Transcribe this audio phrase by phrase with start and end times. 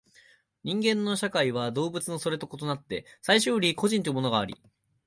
[0.63, 4.59] 人間の社会は動物のそれと異なって最初より個人というものがあり、